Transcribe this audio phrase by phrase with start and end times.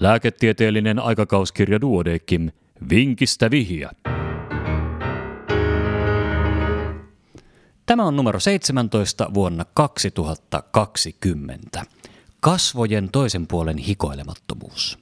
[0.00, 2.50] Lääketieteellinen aikakauskirja Duodekim.
[2.90, 3.90] Vinkistä vihja.
[7.86, 11.82] Tämä on numero 17 vuonna 2020.
[12.40, 14.98] Kasvojen toisen puolen hikoilemattomuus.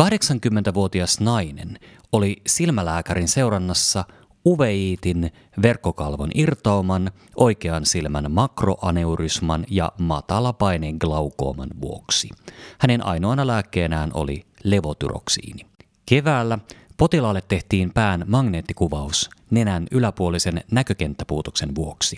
[0.00, 1.78] 80-vuotias nainen
[2.12, 4.04] oli silmälääkärin seurannassa
[4.44, 5.32] uveiitin,
[5.62, 12.28] verkkokalvon irtauman, oikean silmän makroaneurysman ja matalapaineen glaukooman vuoksi.
[12.78, 15.66] Hänen ainoana lääkkeenään oli levotyroksiini.
[16.06, 16.58] Keväällä
[16.96, 22.16] potilaalle tehtiin pään magneettikuvaus nenän yläpuolisen näkökenttäpuutoksen vuoksi.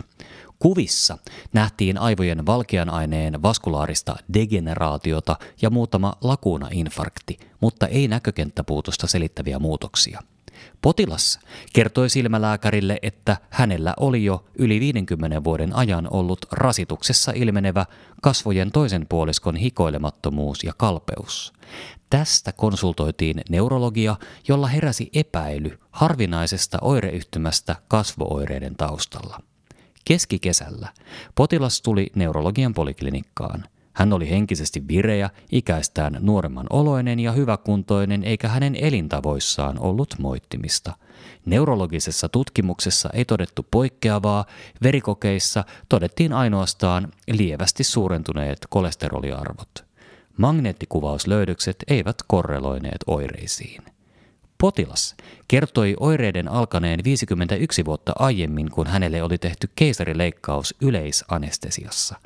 [0.58, 1.18] Kuvissa
[1.52, 10.22] nähtiin aivojen valkean aineen vaskulaarista degeneraatiota ja muutama lakuuna-infarkti, mutta ei näkökenttäpuutosta selittäviä muutoksia.
[10.82, 11.38] Potilas
[11.72, 17.86] kertoi silmälääkärille, että hänellä oli jo yli 50 vuoden ajan ollut rasituksessa ilmenevä
[18.22, 21.52] kasvojen toisen puoliskon hikoilemattomuus ja kalpeus.
[22.10, 24.16] Tästä konsultoitiin neurologia,
[24.48, 29.40] jolla heräsi epäily harvinaisesta oireyhtymästä kasvooireiden taustalla.
[30.04, 30.88] Keskikesällä
[31.34, 33.64] potilas tuli neurologian poliklinikkaan.
[33.94, 40.92] Hän oli henkisesti vireä, ikäistään nuoremman oloinen ja hyväkuntoinen, eikä hänen elintavoissaan ollut moittimista.
[41.46, 44.44] Neurologisessa tutkimuksessa ei todettu poikkeavaa,
[44.82, 49.84] verikokeissa todettiin ainoastaan lievästi suurentuneet kolesteroliarvot.
[50.36, 53.82] Magneettikuvauslöydökset eivät korreloineet oireisiin.
[54.58, 55.16] Potilas
[55.48, 62.16] kertoi oireiden alkaneen 51 vuotta aiemmin, kun hänelle oli tehty keisarileikkaus yleisanestesiassa.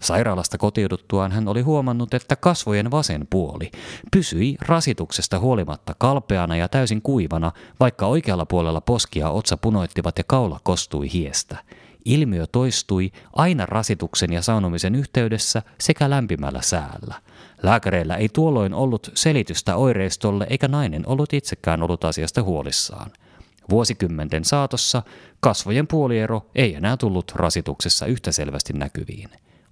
[0.00, 3.70] Sairaalasta kotiuduttuaan hän oli huomannut, että kasvojen vasen puoli
[4.12, 10.60] pysyi rasituksesta huolimatta kalpeana ja täysin kuivana, vaikka oikealla puolella poskia otsa punoittivat ja kaula
[10.62, 11.56] kostui hiestä.
[12.04, 17.14] Ilmiö toistui aina rasituksen ja saunomisen yhteydessä sekä lämpimällä säällä.
[17.62, 23.10] Lääkäreillä ei tuolloin ollut selitystä oireistolle eikä nainen ollut itsekään ollut asiasta huolissaan.
[23.70, 25.02] Vuosikymmenten saatossa
[25.40, 29.28] kasvojen puoliero ei enää tullut rasituksessa yhtä selvästi näkyviin.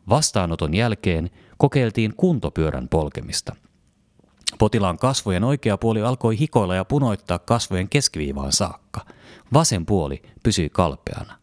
[0.08, 3.56] Vastaanoton jälkeen kokeiltiin kuntopyörän polkemista.
[4.58, 9.06] Potilaan kasvojen oikea puoli alkoi hikoilla ja punoittaa kasvojen keskiviivaan saakka.
[9.52, 11.38] Vasen puoli pysyi kalpeana.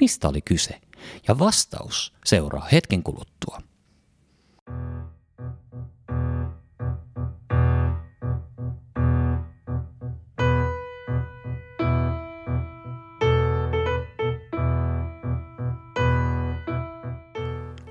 [0.00, 0.80] Mistä oli kyse?
[1.28, 3.62] Ja vastaus seuraa hetken kuluttua.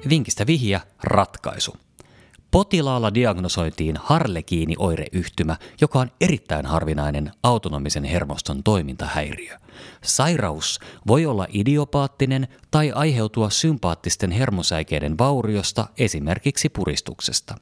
[0.10, 1.76] Vinkistä vihja, ratkaisu.
[2.52, 9.58] Potilaalla diagnosoitiin harlekiini-oireyhtymä, joka on erittäin harvinainen autonomisen hermoston toimintahäiriö.
[10.04, 17.56] Sairaus voi olla idiopaattinen tai aiheutua sympaattisten hermosäikeiden vauriosta, esimerkiksi puristuksesta.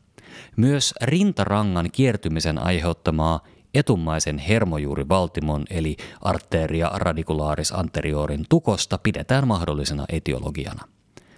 [0.55, 3.39] Myös rintarangan kiertymisen aiheuttamaa
[3.73, 10.94] etummaisen hermojuurivaltimon eli arteria radicularis anteriorin tukosta pidetään mahdollisena etiologiana.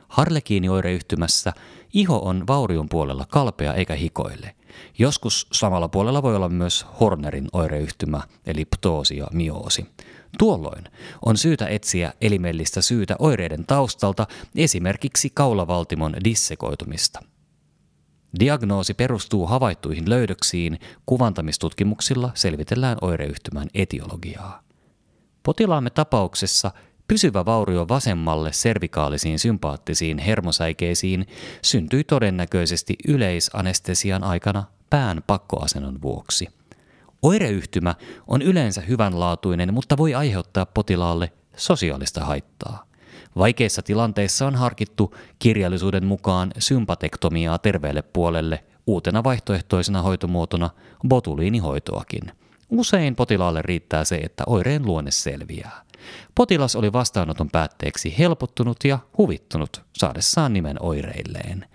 [0.08, 1.54] Harlekiinioireyhtymässä
[1.94, 4.56] iho on vaurion puolella kalpea eikä hikoille.
[5.00, 9.86] Joskus samalla puolella voi olla myös Hornerin oireyhtymä, eli ptoosi ja mioosi.
[10.40, 10.84] Tuolloin
[11.26, 17.20] on syytä etsiä elimellistä syytä oireiden taustalta, esimerkiksi kaulavaltimon dissekoitumista.
[18.40, 24.64] Diagnoosi perustuu havaittuihin löydöksiin, kuvantamistutkimuksilla selvitellään oireyhtymän etiologiaa.
[25.44, 26.72] Potilaamme tapauksessa
[27.08, 31.28] Pysyvä vaurio vasemmalle servikaalisiin sympaattisiin hermosäikeisiin
[31.62, 36.48] syntyi todennäköisesti yleisanestesian aikana pään pakkoasennon vuoksi.
[37.22, 37.96] Oireyhtymä
[38.28, 42.86] on yleensä hyvänlaatuinen, mutta voi aiheuttaa potilaalle sosiaalista haittaa.
[43.38, 50.70] Vaikeissa tilanteissa on harkittu kirjallisuuden mukaan sympatektomiaa terveelle puolelle uutena vaihtoehtoisena hoitomuotona
[51.08, 52.32] botuliinihoitoakin.
[52.70, 55.87] Usein potilaalle riittää se, että oireen luonne selviää.
[56.36, 61.66] Potilas oli vastaanoton päätteeksi helpottunut ja huvittunut saadessaan nimen oireilleen.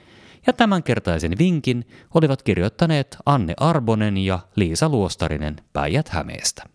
[0.47, 6.72] Ja tämänkertaisen vinkin olivat kirjoittaneet Anne Arbonen ja Liisa Luostarinen Päijät Hämeestä.